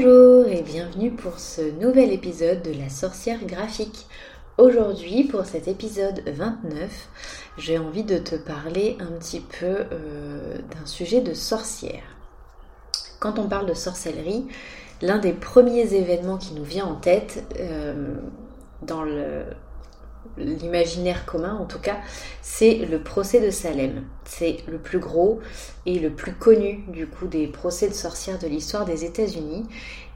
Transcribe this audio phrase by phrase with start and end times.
[0.00, 4.06] Bonjour et bienvenue pour ce nouvel épisode de la sorcière graphique.
[4.56, 7.08] Aujourd'hui, pour cet épisode 29,
[7.58, 12.04] j'ai envie de te parler un petit peu euh, d'un sujet de sorcière.
[13.18, 14.46] Quand on parle de sorcellerie,
[15.02, 18.14] l'un des premiers événements qui nous vient en tête euh,
[18.82, 19.02] dans
[20.36, 21.98] l'imaginaire commun en tout cas,
[22.42, 24.04] c'est le procès de Salem.
[24.24, 25.40] C'est le plus gros
[25.86, 29.64] et le plus connu du coup des procès de sorcières de l'histoire des États-Unis.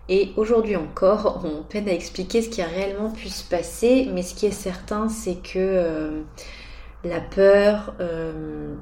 [0.09, 4.23] Et aujourd'hui encore, on peine à expliquer ce qui a réellement pu se passer, mais
[4.23, 6.23] ce qui est certain, c'est que euh,
[7.05, 8.75] la peur, euh,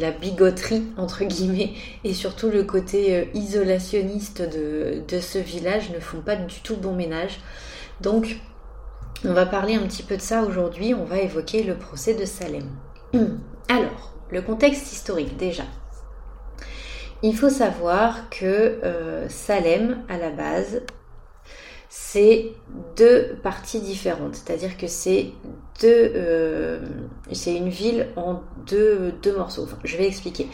[0.00, 6.00] la bigoterie, entre guillemets, et surtout le côté euh, isolationniste de, de, ce village ne
[6.00, 7.40] font pas du tout bon ménage.
[8.00, 8.40] Donc,
[9.24, 12.24] on va parler un petit peu de ça aujourd'hui, on va évoquer le procès de
[12.24, 12.68] Salem.
[13.68, 15.64] Alors, le contexte historique déjà.
[17.22, 18.44] Il faut savoir que
[18.84, 20.82] euh, Salem, à la base,
[21.88, 22.52] c'est
[22.96, 24.34] deux parties différentes.
[24.34, 25.28] C'est-à-dire que c'est
[25.82, 26.80] euh,
[27.32, 29.66] c'est une ville en deux, deux morceaux.
[29.82, 30.46] je vais expliquer.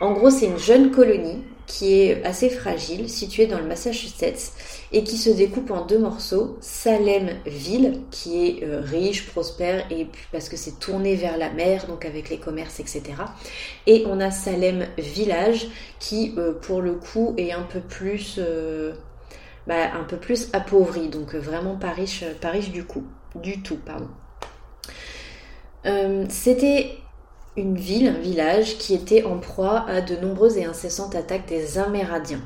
[0.00, 4.52] En gros, c'est une jeune colonie qui est assez fragile, située dans le Massachusetts,
[4.90, 6.56] et qui se découpe en deux morceaux.
[6.60, 11.86] Salem ville, qui est euh, riche, prospère, et parce que c'est tourné vers la mer,
[11.86, 13.02] donc avec les commerces, etc.
[13.86, 15.68] Et on a Salem village,
[16.00, 18.94] qui euh, pour le coup est un peu plus, euh,
[19.66, 23.76] bah, un peu plus appauvri, donc vraiment pas riche, pas riche du coup, du tout,
[23.84, 24.08] pardon.
[26.28, 26.98] C'était
[27.58, 31.78] une ville, un village qui était en proie à de nombreuses et incessantes attaques des
[31.78, 32.42] Amérindiens.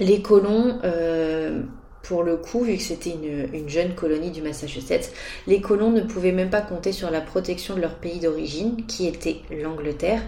[0.00, 1.62] Les colons, euh,
[2.02, 5.12] pour le coup, vu que c'était une, jeune colonie du Massachusetts,
[5.46, 9.06] les colons ne pouvaient même pas compter sur la protection de leur pays d'origine, qui
[9.06, 10.22] était l'Angleterre,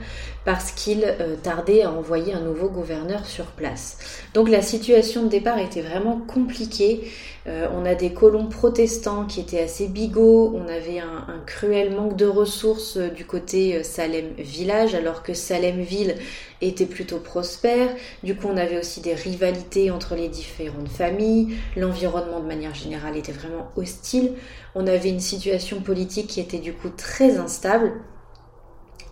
[0.44, 3.98] parce qu'ils euh, tardaient à envoyer un nouveau gouverneur sur place.
[4.34, 7.10] Donc la situation de départ était vraiment compliquée.
[7.46, 12.16] Euh, on a des colons protestants qui étaient assez bigots, on avait un, cruel manque
[12.16, 16.16] de ressources euh, du côté Salem village, alors que Salem ville
[16.62, 17.90] était plutôt prospère.
[18.22, 21.54] Du coup, on avait aussi des rivalités entre les différentes familles.
[21.76, 24.32] L'environnement de manière générale était vraiment hostile.
[24.74, 27.92] On avait une situation politique qui était du coup très instable.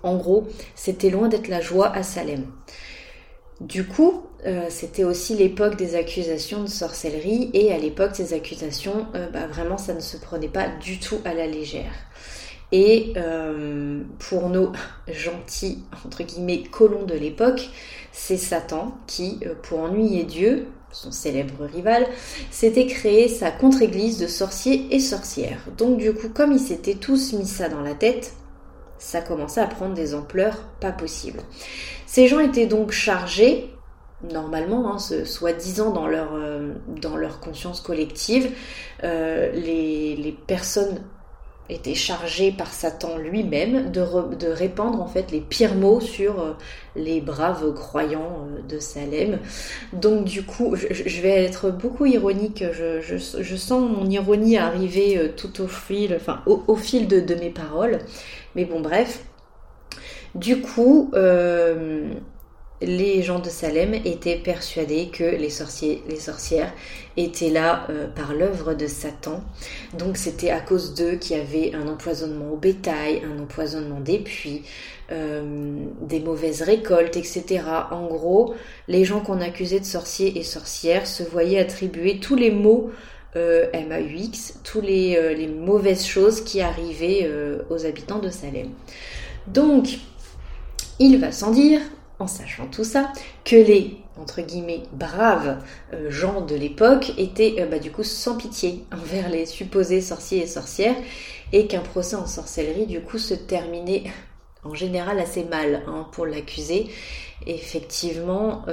[0.02, 2.46] En gros, c'était loin d'être la joie à Salem.
[3.60, 9.06] Du coup, euh, c'était aussi l'époque des accusations de sorcellerie et à l'époque ces accusations,
[9.14, 11.92] euh, bah, vraiment ça ne se prenait pas du tout à la légère.
[12.72, 14.72] Et euh, pour nos
[15.08, 17.70] gentils, entre guillemets, colons de l'époque,
[18.10, 22.06] c'est Satan qui, pour ennuyer Dieu, son célèbre rival,
[22.50, 25.60] s'était créé sa contre-église de sorciers et sorcières.
[25.78, 28.34] Donc du coup, comme ils s'étaient tous mis ça dans la tête,
[28.98, 31.40] ça commençait à prendre des ampleurs pas possibles.
[32.06, 33.70] Ces gens étaient donc chargés,
[34.30, 38.50] normalement, hein, soi-disant dans leur, euh, dans leur conscience collective,
[39.04, 41.00] euh, les, les, personnes
[41.68, 44.04] étaient chargées par Satan lui-même de,
[44.36, 46.52] de, répandre en fait les pires mots sur euh,
[46.96, 49.38] les braves croyants de Salem.
[49.92, 55.62] Donc du coup, je, vais être beaucoup ironique, je, je, sens mon ironie arriver tout
[55.62, 57.98] au fil, enfin au, fil de, de mes paroles.
[58.54, 59.24] Mais bon, bref.
[60.34, 61.10] Du coup,
[62.84, 66.72] les gens de Salem étaient persuadés que les sorciers, les sorcières
[67.16, 69.42] étaient là euh, par l'œuvre de Satan.
[69.98, 74.18] Donc c'était à cause d'eux qu'il y avait un empoisonnement au bétail, un empoisonnement des
[74.18, 74.62] puits,
[75.10, 77.62] euh, des mauvaises récoltes, etc.
[77.90, 78.54] En gros,
[78.88, 82.90] les gens qu'on accusait de sorciers et sorcières se voyaient attribuer tous les maux
[83.36, 88.68] euh, MAUX, toutes les, les, mauvaises choses qui arrivaient euh, aux habitants de Salem.
[89.46, 89.98] Donc,
[90.98, 91.80] il va sans dire,
[92.26, 93.12] sachant tout ça,
[93.44, 95.58] que les entre guillemets braves
[95.94, 100.46] euh, gens de l'époque étaient bah, du coup sans pitié envers les supposés sorciers et
[100.46, 100.96] sorcières
[101.52, 104.04] et qu'un procès en sorcellerie du coup se terminait
[104.64, 106.86] en général assez mal hein, pour l'accuser.
[107.46, 108.64] Effectivement,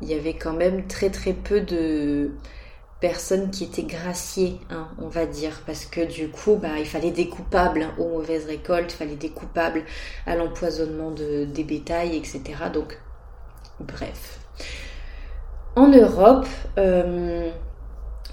[0.00, 2.30] il y avait quand même très très peu de
[3.04, 7.10] personnes qui étaient graciées, hein, on va dire, parce que du coup, bah, il fallait
[7.10, 9.82] des coupables aux mauvaises récoltes, il fallait des coupables
[10.24, 12.40] à l'empoisonnement de, des bétails, etc.
[12.72, 12.98] Donc,
[13.78, 14.38] bref.
[15.76, 16.46] En Europe,
[16.78, 17.50] euh,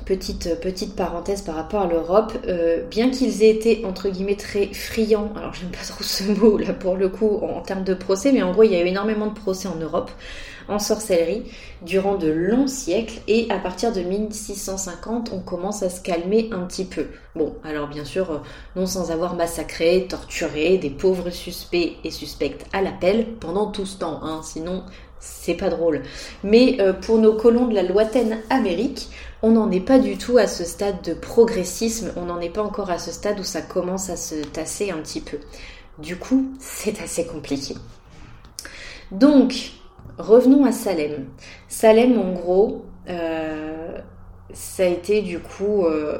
[0.05, 4.67] petite, petite parenthèse par rapport à l'Europe, euh, bien qu'ils aient été entre guillemets très
[4.67, 8.31] friands, alors j'aime pas trop ce mot là pour le coup en termes de procès,
[8.31, 10.11] mais en gros il y a eu énormément de procès en Europe
[10.67, 11.43] en sorcellerie
[11.81, 16.61] durant de longs siècles et à partir de 1650 on commence à se calmer un
[16.61, 17.07] petit peu.
[17.35, 18.37] Bon, alors bien sûr, euh,
[18.75, 23.97] non sans avoir massacré, torturé des pauvres suspects et suspectes à l'appel pendant tout ce
[23.97, 24.83] temps, hein, sinon
[25.19, 26.01] c'est pas drôle.
[26.43, 29.09] Mais euh, pour nos colons de la lointaine Amérique,
[29.43, 32.63] on n'en est pas du tout à ce stade de progressisme, on n'en est pas
[32.63, 35.37] encore à ce stade où ça commence à se tasser un petit peu.
[35.99, 37.75] Du coup, c'est assez compliqué.
[39.11, 39.71] Donc,
[40.17, 41.27] revenons à Salem.
[41.67, 43.97] Salem, en gros, euh,
[44.53, 46.19] ça a été du coup euh,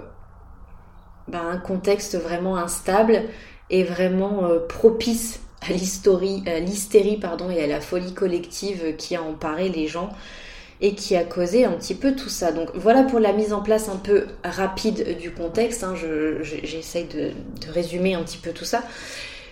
[1.27, 3.23] ben, un contexte vraiment instable
[3.69, 9.87] et vraiment euh, propice à l'hystérie et à la folie collective qui a emparé les
[9.87, 10.09] gens
[10.81, 12.51] et qui a causé un petit peu tout ça.
[12.51, 15.83] Donc voilà pour la mise en place un peu rapide du contexte.
[15.83, 15.93] Hein.
[16.41, 17.31] J'essaye de,
[17.71, 18.83] résumer un petit peu tout ça.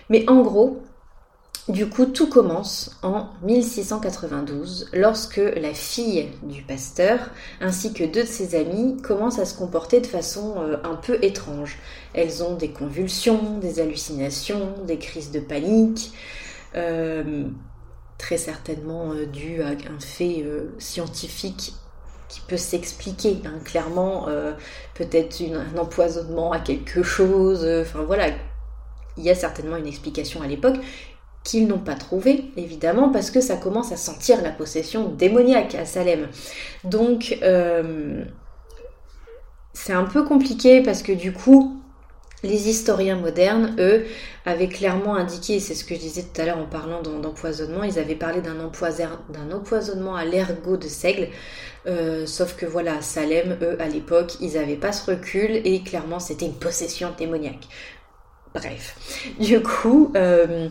[0.08, 0.82] Mais en gros,
[1.68, 7.30] du coup, tout commence en 1692 lorsque la fille du pasteur
[7.60, 11.18] ainsi que deux de ses amis commencent à se comporter de façon euh, un peu
[11.22, 11.78] étrange.
[12.14, 16.12] Elles ont des convulsions, des hallucinations, des crises de panique,
[16.76, 17.44] euh,
[18.18, 20.44] très certainement euh, dû à un fait
[20.78, 21.74] scientifique
[22.28, 24.26] qui peut s'expliquer, hein, clairement,
[24.94, 28.28] peut-être un empoisonnement à quelque chose, enfin voilà,
[29.16, 30.76] il y a certainement une explication à l'époque
[31.44, 35.84] qu'ils n'ont pas trouvé, évidemment, parce que ça commence à sentir la possession démoniaque à
[35.84, 36.28] Salem.
[36.84, 38.24] Donc, euh,
[39.72, 41.80] c'est un peu compliqué parce que du coup,
[42.42, 44.06] les historiens modernes, eux,
[44.46, 47.98] avaient clairement indiqué, c'est ce que je disais tout à l'heure en parlant d'empoisonnement, ils
[47.98, 48.60] avaient parlé d'un
[49.50, 51.28] empoisonnement à l'ergot de seigle,
[51.86, 56.18] euh, sauf que voilà, Salem, eux, à l'époque, ils n'avaient pas ce recul et clairement
[56.18, 57.68] c'était une possession démoniaque.
[58.52, 60.68] Bref, du coup, euh,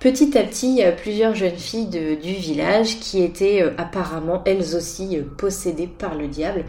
[0.00, 4.42] petit à petit, il y a plusieurs jeunes filles du village qui étaient euh, apparemment
[4.46, 6.64] elles aussi euh, possédées par le diable.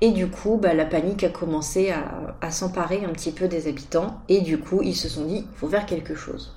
[0.00, 3.68] Et du coup, bah, la panique a commencé à, à s'emparer un petit peu des
[3.68, 4.22] habitants.
[4.30, 6.56] Et du coup, ils se sont dit, il faut faire quelque chose.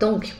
[0.00, 0.34] Donc,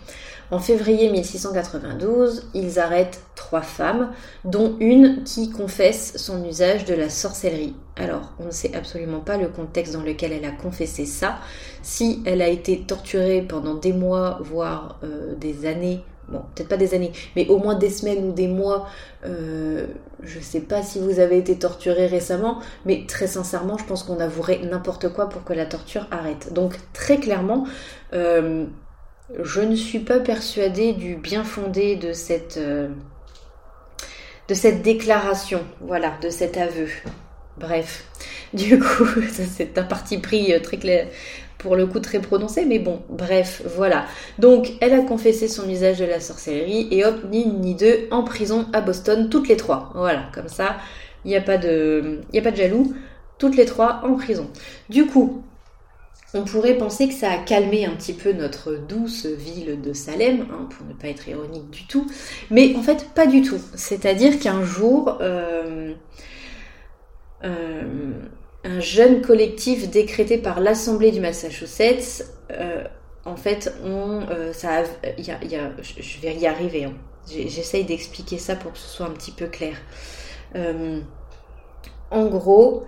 [0.50, 4.10] en février 1692, ils arrêtent trois femmes,
[4.44, 7.74] dont une qui confesse son usage de la sorcellerie.
[7.96, 11.38] Alors, on ne sait absolument pas le contexte dans lequel elle a confessé ça.
[11.82, 16.78] Si elle a été torturée pendant des mois, voire euh, des années, bon, peut-être pas
[16.78, 18.88] des années, mais au moins des semaines ou des mois.
[19.26, 19.86] Euh,
[20.22, 24.20] je sais pas si vous avez été torturé récemment, mais très sincèrement, je pense qu'on
[24.20, 26.54] avouerait n'importe quoi pour que la torture arrête.
[26.54, 27.66] Donc, très clairement,
[28.14, 28.64] euh,
[29.42, 36.30] je ne suis pas persuadée du bien fondé de cette, de cette déclaration, voilà, de
[36.30, 36.88] cet aveu.
[37.58, 38.04] Bref,
[38.54, 41.08] du coup, c'est un parti pris euh, très clair,
[41.58, 44.06] pour le coup très prononcé, mais bon, bref, voilà.
[44.38, 48.08] Donc, elle a confessé son usage de la sorcellerie et hop, ni une ni deux,
[48.10, 49.92] en prison à Boston, toutes les trois.
[49.94, 50.76] Voilà, comme ça,
[51.24, 52.94] il n'y a, pas de, a pas de jaloux,
[53.38, 54.48] toutes les trois en prison.
[54.88, 55.44] Du coup,
[56.34, 60.46] on pourrait penser que ça a calmé un petit peu notre douce ville de Salem,
[60.50, 62.06] hein, pour ne pas être ironique du tout,
[62.50, 63.60] mais en fait pas du tout.
[63.74, 65.92] C'est-à-dire qu'un jour, euh,
[67.42, 72.84] un jeune collectif décrété par l'Assemblée du Massachusetts, euh,
[73.24, 76.84] en fait, on, ça, je vais y arriver.
[76.84, 76.94] Hein.
[77.28, 79.76] J'essaye d'expliquer ça pour que ce soit un petit peu clair.
[82.10, 82.84] en gros,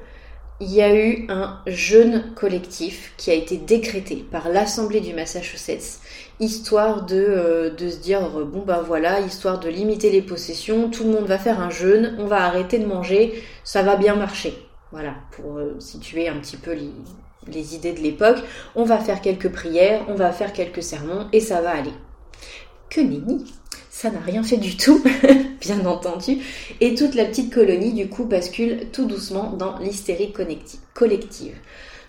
[0.60, 6.00] il y a eu un jeûne collectif qui a été décrété par l'Assemblée du Massachusetts,
[6.40, 10.90] histoire de, euh, de se dire, euh, bon ben voilà, histoire de limiter les possessions,
[10.90, 14.16] tout le monde va faire un jeûne, on va arrêter de manger, ça va bien
[14.16, 14.54] marcher.
[14.92, 16.90] Voilà, pour euh, situer un petit peu les,
[17.52, 18.38] les idées de l'époque,
[18.74, 21.94] on va faire quelques prières, on va faire quelques sermons, et ça va aller.
[22.90, 23.44] Que nenni
[23.94, 25.00] ça n'a rien fait du tout,
[25.60, 26.38] bien entendu.
[26.80, 30.34] Et toute la petite colonie, du coup, bascule tout doucement dans l'hystérie
[30.94, 31.54] collective.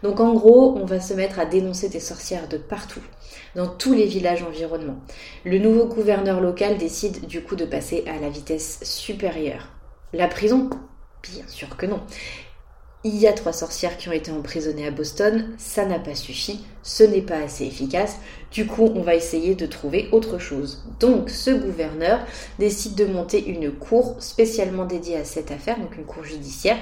[0.02, 3.02] Donc en gros, on va se mettre à dénoncer des sorcières de partout,
[3.56, 5.00] dans tous les villages environnants.
[5.46, 9.70] Le nouveau gouverneur local décide du coup de passer à la vitesse supérieure.
[10.14, 10.70] La prison?
[11.24, 12.02] Bien sûr que non.
[13.04, 16.66] Il y a trois sorcières qui ont été emprisonnées à Boston, ça n'a pas suffi,
[16.82, 18.18] ce n'est pas assez efficace,
[18.52, 20.84] du coup on va essayer de trouver autre chose.
[21.00, 22.22] Donc ce gouverneur
[22.58, 26.80] décide de monter une cour spécialement dédiée à cette affaire, donc une cour judiciaire,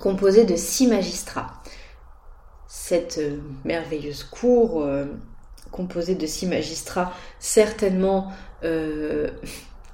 [0.00, 1.62] composée de six magistrats.
[2.66, 5.04] Cette euh, merveilleuse cour, euh,
[5.76, 8.32] composée de six magistrats, certainement
[8.64, 9.30] euh,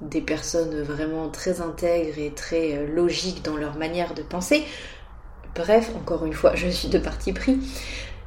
[0.01, 4.63] des personnes vraiment très intègres et très logiques dans leur manière de penser,
[5.55, 7.59] Bref, encore une fois, je suis de parti pris.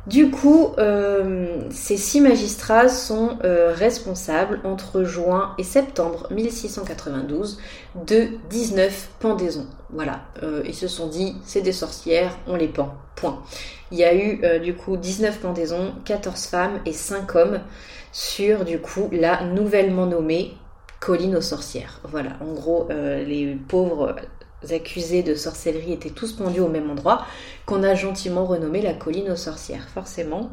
[0.06, 7.58] Du coup, euh, ces six magistrats sont euh, responsables entre juin et septembre 1692
[8.06, 9.66] de 19 pendaisons.
[9.90, 12.94] Voilà, euh, ils se sont dit, c'est des sorcières, on les pend.
[13.16, 13.42] Point.
[13.90, 17.60] Il y a eu du coup 19 pendaisons, 14 femmes et 5 hommes
[18.12, 20.52] sur du coup la nouvellement nommée
[21.00, 22.00] colline aux sorcières.
[22.04, 24.16] Voilà, en gros, les pauvres
[24.70, 27.26] accusés de sorcellerie étaient tous pendus au même endroit,
[27.66, 30.50] qu'on a gentiment renommé la colline aux sorcières, forcément.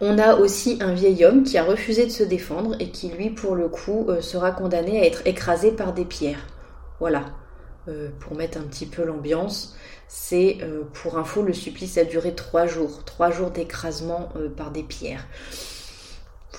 [0.00, 3.30] On a aussi un vieil homme qui a refusé de se défendre et qui, lui,
[3.30, 6.46] pour le coup, euh, sera condamné à être écrasé par des pierres.
[6.98, 7.26] Voilà,
[7.88, 9.76] euh, pour mettre un petit peu l'ambiance.
[10.08, 13.04] C'est, euh, pour info, le supplice a duré trois jours.
[13.04, 15.26] Trois jours d'écrasement par des pierres.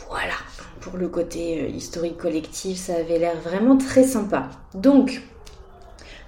[0.07, 0.35] Voilà,
[0.79, 4.49] pour le côté historique collectif, ça avait l'air vraiment très sympa.
[4.73, 5.21] Donc,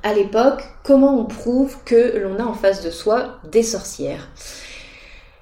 [0.06, 4.30] à l'époque, comment on prouve que l'on a en face de soi des sorcières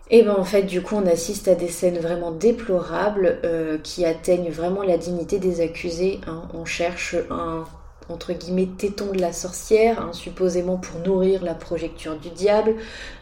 [0.10, 4.06] et ben en fait du coup on assiste à des scènes vraiment déplorables euh, qui
[4.06, 6.20] atteignent vraiment la dignité des accusés.
[6.28, 6.44] Hein.
[6.54, 7.64] On cherche un
[8.10, 12.76] entre guillemets téton de la sorcière, hein, supposément pour nourrir la projecture du diable.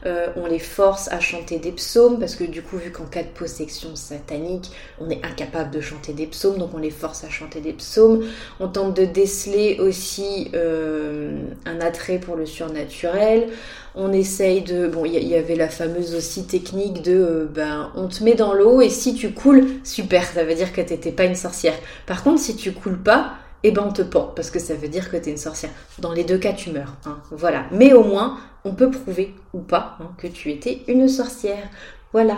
[0.06, 3.24] Euh, on les force à chanter des psaumes, parce que du coup, vu qu'en cas
[3.24, 7.30] de possession satanique, on est incapable de chanter des psaumes, donc on les force à
[7.30, 8.26] chanter des psaumes.
[8.60, 13.50] On tente de déceler aussi euh, un attrait pour le surnaturel.
[13.94, 14.88] On essaye de...
[14.88, 17.14] Bon, il y, avait la fameuse aussi technique de...
[17.14, 20.72] Euh, ben, on te met dans l'eau et si tu coules, super, ça veut dire
[20.72, 21.76] que t'étais pas une sorcière.
[22.06, 24.88] Par contre, si tu coules pas, eh ben on te pend, parce que ça veut
[24.88, 25.72] dire que tu es une sorcière.
[26.00, 26.96] Dans les deux cas, tu meurs.
[27.06, 27.20] Hein.
[27.32, 27.66] Voilà.
[27.72, 31.70] Mais au moins, on peut prouver ou pas hein, que tu étais une sorcière.
[32.14, 32.38] Voilà.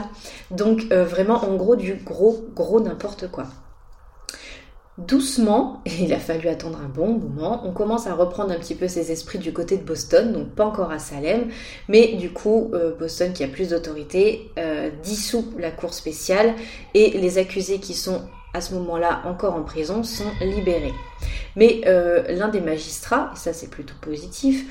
[0.52, 3.46] Donc euh, vraiment, en gros, du gros, gros n'importe quoi.
[5.00, 8.76] Doucement, et il a fallu attendre un bon moment, on commence à reprendre un petit
[8.76, 11.50] peu ses esprits du côté de Boston, donc pas encore à Salem,
[11.88, 16.54] mais du coup, euh, Boston qui a plus d'autorité, euh, dissout la cour spéciale
[16.94, 18.22] et les accusés qui sont
[18.54, 20.94] à ce moment-là encore en prison, sont libérés.
[21.56, 24.66] Mais euh, l'un des magistrats, et ça c'est plutôt positif,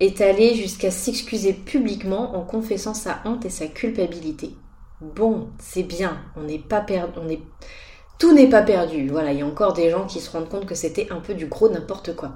[0.00, 4.50] est allé jusqu'à s'excuser publiquement en confessant sa honte et sa culpabilité.
[5.00, 6.40] Bon, c'est bien, tout
[8.34, 9.08] n'est pas perdu.
[9.08, 11.34] Voilà, il y a encore des gens qui se rendent compte que c'était un peu
[11.34, 12.32] du gros n'importe quoi.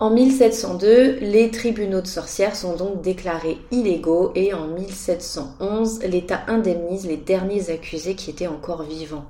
[0.00, 7.06] En 1702, les tribunaux de sorcières sont donc déclarés illégaux et en 1711, l'État indemnise
[7.06, 9.26] les derniers accusés qui étaient encore vivants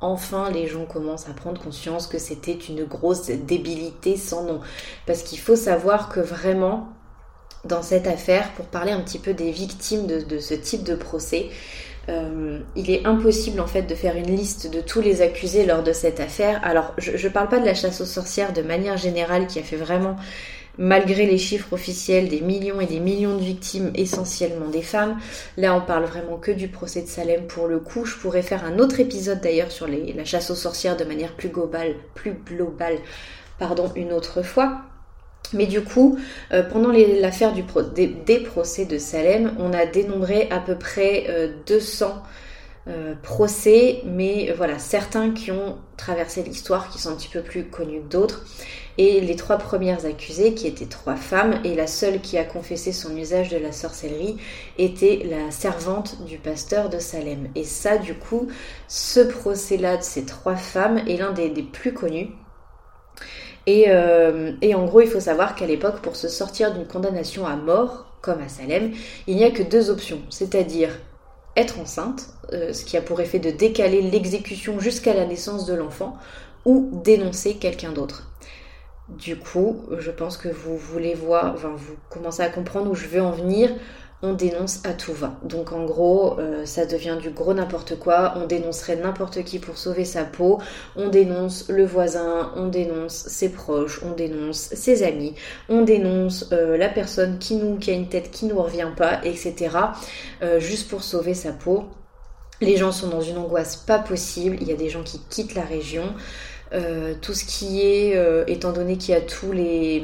[0.00, 4.60] enfin les gens commencent à prendre conscience que c'était une grosse débilité sans nom.
[5.06, 6.88] Parce qu'il faut savoir que vraiment,
[7.64, 11.48] dans cette affaire, pour parler un petit peu des victimes de, ce type de procès,
[12.08, 15.82] euh, il est impossible en fait de faire une liste de tous les accusés lors
[15.82, 16.60] de cette affaire.
[16.64, 19.62] Alors je ne parle pas de la chasse aux sorcières de manière générale qui a
[19.62, 20.16] fait vraiment
[20.78, 25.18] malgré les chiffres officiels des millions et des millions de victimes, essentiellement des femmes.
[25.56, 28.04] Là, on parle vraiment que du procès de Salem pour le coup.
[28.04, 31.48] Je pourrais faire un autre épisode d'ailleurs sur la chasse aux sorcières de manière plus
[31.48, 32.98] globale, plus globale,
[33.58, 34.82] pardon, une autre fois.
[35.52, 36.18] Mais du coup,
[36.52, 42.90] euh, pendant l'affaire des, procès de Salem, on a dénombré à peu près 200 euh,
[42.90, 47.64] euh, procès, mais voilà, certains qui ont traversé l'histoire, qui sont un petit peu plus
[47.64, 48.44] connus que d'autres.
[48.98, 52.92] Et les trois premières accusées, qui étaient trois femmes, et la seule qui a confessé
[52.92, 54.36] son usage de la sorcellerie,
[54.76, 57.48] était la servante du pasteur de Salem.
[57.54, 58.48] Et ça, du coup,
[58.88, 62.30] ce procès-là de ces trois femmes est l'un des, plus connus.
[63.66, 67.46] Et, euh, et, en gros, il faut savoir qu'à l'époque, pour se sortir d'une condamnation
[67.46, 68.92] à mort, comme à Salem,
[69.28, 70.90] il n'y a que deux options, c'est-à-dire
[71.56, 75.74] être enceinte, euh, ce qui a pour effet de décaler l'exécution jusqu'à la naissance de
[75.74, 76.16] l'enfant,
[76.64, 78.27] ou dénoncer quelqu'un d'autre.
[79.08, 83.06] Du coup, je pense que vous voulez voir, enfin, vous commencez à comprendre où je
[83.06, 83.70] veux en venir.
[84.20, 85.38] On dénonce à tout va.
[85.44, 88.34] Donc en gros, euh, ça devient du gros n'importe quoi.
[88.36, 90.58] On dénoncerait n'importe qui pour sauver sa peau.
[90.96, 95.36] On dénonce le voisin, on dénonce ses proches, on dénonce ses amis,
[95.68, 99.20] on dénonce euh, la personne qui nous, qui a une tête qui nous revient pas,
[99.24, 99.54] etc.
[100.42, 101.84] Euh, juste pour sauver sa peau.
[102.60, 104.58] Les gens sont dans une angoisse pas possible.
[104.60, 106.12] Il y a des gens qui quittent la région.
[106.72, 110.02] Euh, tout ce qui est, euh, étant donné qu'il y a tous les,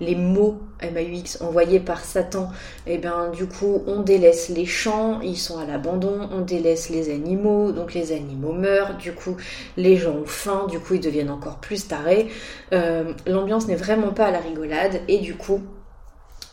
[0.00, 2.50] les mots MAUX envoyés par Satan,
[2.86, 6.90] et eh bien du coup on délaisse les champs, ils sont à l'abandon, on délaisse
[6.90, 9.36] les animaux, donc les animaux meurent, du coup
[9.76, 12.28] les gens ont faim, du coup ils deviennent encore plus tarés.
[12.72, 15.62] Euh, l'ambiance n'est vraiment pas à la rigolade et du coup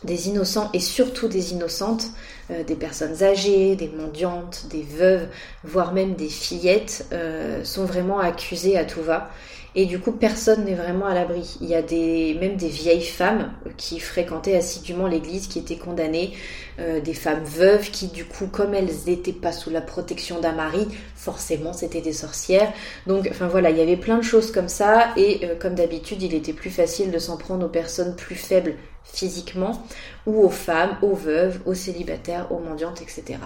[0.04, 2.06] des innocents et surtout des innocentes,
[2.50, 5.28] euh, des personnes âgées, des mendiantes, des veuves,
[5.64, 9.30] voire même des fillettes, euh, sont vraiment accusées à tout va.
[9.76, 11.56] Et du coup, personne n'est vraiment à l'abri.
[11.60, 16.32] Il y a des, même des vieilles femmes qui fréquentaient assidûment l'église, qui étaient condamnées,
[16.78, 20.52] euh, des femmes veuves qui, du coup, comme elles n'étaient pas sous la protection d'un
[20.52, 22.72] mari, forcément, c'était des sorcières.
[23.06, 25.08] Donc, enfin voilà, il y avait plein de choses comme ça.
[25.16, 29.82] Et comme d'habitude, il était plus facile de s'en prendre aux personnes plus faibles physiquement,
[30.26, 33.38] ou aux femmes, aux veuves, aux célibataires, aux mendiantes, etc.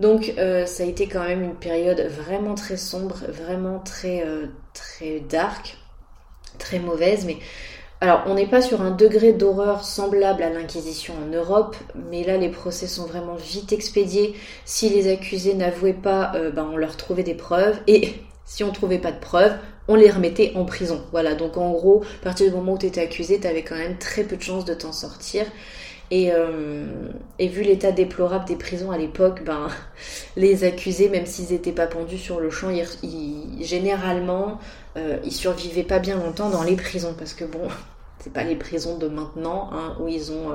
[0.00, 4.24] Donc ça a été quand même une période vraiment très sombre, vraiment très,
[4.74, 5.76] très dark,
[6.58, 7.36] très mauvaise, mais
[8.02, 11.76] alors, on n'est pas sur un degré d'horreur semblable à l'Inquisition en Europe,
[12.10, 14.34] mais là, les procès sont vraiment vite expédiés.
[14.64, 18.72] Si les accusés n'avouaient pas, euh, ben, on leur trouvait des preuves, et si on
[18.72, 19.54] trouvait pas de preuves,
[19.86, 21.00] on les remettait en prison.
[21.12, 23.76] Voilà, donc en gros, à partir du moment où tu étais accusé, tu avais quand
[23.76, 25.46] même très peu de chances de t'en sortir.
[26.12, 26.84] Et, euh,
[27.38, 29.68] et, vu l'état déplorable des prisons à l'époque, ben,
[30.36, 34.60] les accusés, même s'ils n'étaient pas pendus sur le champ, ils, généralement,
[34.98, 37.14] euh, ils survivaient pas bien longtemps dans les prisons.
[37.18, 37.66] Parce que bon,
[38.18, 40.52] c'est pas les prisons de maintenant hein, où ils ont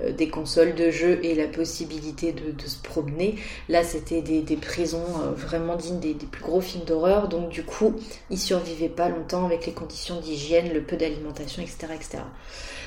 [0.00, 3.36] euh, des consoles de jeu et la possibilité de, se promener.
[3.68, 7.28] Là, c'était des, prisons vraiment dignes des, plus gros films d'horreur.
[7.28, 7.94] Donc, du coup,
[8.28, 12.18] ils survivaient pas longtemps avec les conditions d'hygiène, le peu d'alimentation, etc., etc.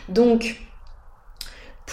[0.09, 0.57] Donc,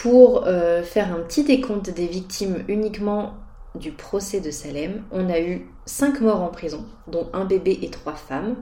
[0.02, 3.34] pour faire un petit décompte des victimes uniquement
[3.74, 7.90] du procès de Salem, on a eu 5 morts en prison, dont un bébé et
[7.90, 8.56] 3 femmes.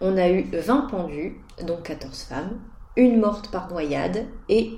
[0.00, 2.58] On a eu 20 pendus, dont 14 femmes
[2.96, 4.72] une morte par noyade et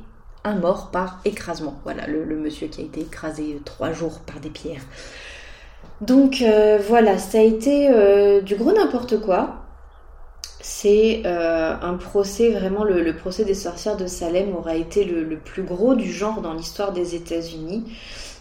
[0.44, 1.80] un mort par écrasement.
[1.84, 4.84] Voilà, le, monsieur qui a été écrasé trois jours par des pierres.
[6.00, 9.63] Donc euh, voilà, ça a été euh, du gros n'importe quoi.
[10.66, 15.62] C'est euh, un procès, vraiment le, procès des sorcières de Salem aura été le plus
[15.62, 17.84] gros du genre dans l'histoire des États-Unis.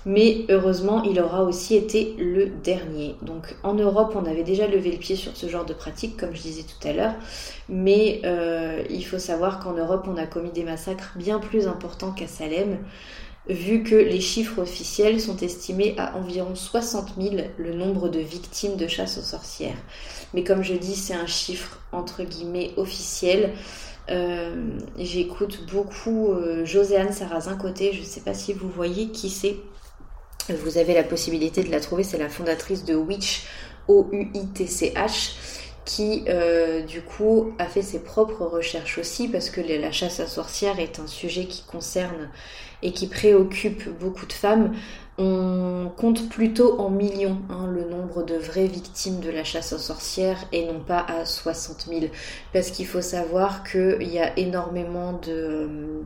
[0.05, 3.15] Mais heureusement il aura aussi été le dernier.
[3.23, 6.33] Donc en Europe on avait déjà levé le pied sur ce genre de pratique comme
[6.33, 7.15] je disais tout à l'heure,
[7.67, 12.11] mais euh, il faut savoir qu'en Europe on a commis des massacres bien plus importants
[12.11, 12.77] qu'à Salem
[13.49, 18.77] vu que les chiffres officiels sont estimés à environ 60 000 le nombre de victimes
[18.77, 19.77] de chasse aux sorcières.
[20.33, 23.53] Mais comme je dis, c'est un chiffre entre guillemets officiel.
[24.09, 29.29] Euh, j'écoute beaucoup euh, Joséanne Sarrazin côté, je ne sais pas si vous voyez qui
[29.29, 29.57] c'est.
[30.49, 33.45] Vous avez la possibilité de la trouver, c'est la fondatrice de Witch,
[33.87, 35.35] O-U-I-T-C-H,
[35.85, 40.27] qui euh, du coup a fait ses propres recherches aussi, parce que la chasse à
[40.27, 42.29] sorcières est un sujet qui concerne
[42.81, 44.73] et qui préoccupe beaucoup de femmes.
[45.17, 49.77] On compte plutôt en millions hein, le nombre de vraies victimes de la chasse aux
[49.77, 52.05] sorcières et non pas à 60 000.
[52.51, 56.03] Parce qu'il faut savoir qu'il y a énormément de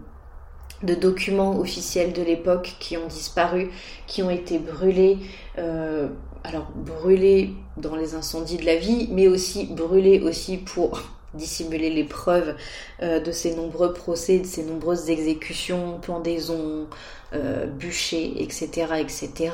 [0.83, 3.69] de documents officiels de l'époque qui ont disparu,
[4.05, 5.17] qui ont été brûlés,
[5.57, 6.07] euh,
[6.47, 11.01] alors brûlés dans les incendies de la vie, mais aussi brûlés aussi pour
[11.33, 12.55] dissimuler les preuves
[13.03, 16.87] euh, de ces nombreux procès, de ces nombreuses exécutions, pendaisons,
[17.33, 19.51] euh, bûchers, etc., etc.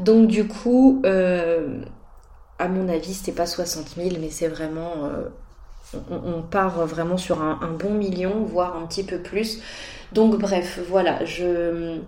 [0.00, 5.10] Donc du coup, à mon avis, c'était pas 60 000, mais c'est vraiment
[6.10, 9.60] on, part vraiment sur un, bon million, voire un petit peu plus.
[10.12, 12.00] Donc bref, voilà, je,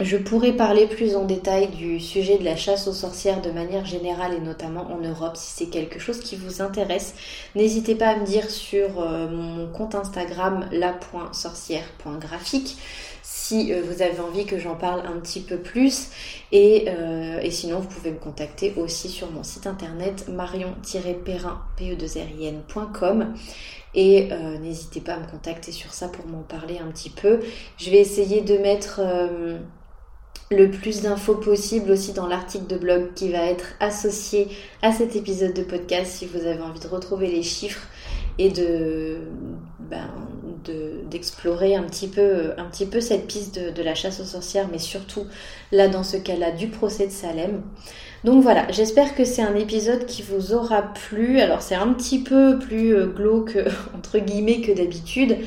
[0.00, 3.86] je pourrais parler plus en détail du sujet de la chasse aux sorcières de manière
[3.86, 7.14] générale et notamment en Europe si c'est quelque chose qui vous intéresse.
[7.54, 12.76] N'hésitez pas à me dire sur euh, mon compte Instagram la.sorcière.graphique
[13.22, 16.08] si euh, vous avez envie que j'en parle un petit peu plus.
[16.52, 21.84] Et, euh, et, sinon, vous pouvez me contacter aussi sur mon site internet marion-perrin, pe
[23.94, 24.28] Et
[24.60, 27.40] n'hésitez pas à me contacter sur ça pour m'en parler un petit peu.
[27.78, 29.00] Je vais essayer de mettre
[30.50, 34.48] le plus d'infos possible aussi dans l'article de blog qui va être associé
[34.80, 37.86] à cet épisode de podcast si vous avez envie de retrouver les chiffres
[38.38, 39.18] et de
[39.80, 40.08] ben,
[41.10, 44.78] d'explorer un petit peu un petit peu cette piste de, la chasse aux sorcières mais
[44.78, 45.26] surtout
[45.72, 47.62] là dans ce cas-là du procès de Salem
[48.26, 51.38] donc voilà j'espère que c'est un épisode qui vous aura plu.
[51.38, 53.56] Alors c'est un petit peu plus euh, glauque
[53.96, 55.38] entre guillemets que d'habitude.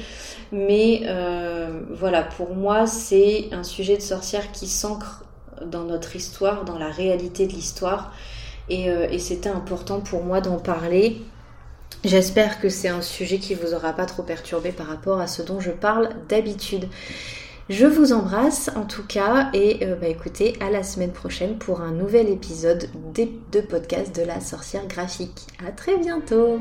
[0.54, 5.26] Mais euh, voilà pour moi c'est un sujet de sorcière qui s'ancre
[5.66, 8.14] dans notre histoire dans la réalité de l'histoire.
[8.70, 11.22] Et, euh, et c'était important pour moi d'en parler.
[12.06, 15.42] J'espère que c'est un sujet qui vous aura pas trop perturbé par rapport à ce
[15.42, 16.88] dont je parle d'habitude.
[17.70, 21.82] Je vous embrasse en tout cas et euh, bah, écoutez, à la semaine prochaine pour
[21.82, 25.46] un nouvel épisode de podcast de la sorcière graphique.
[25.64, 26.60] À très bientôt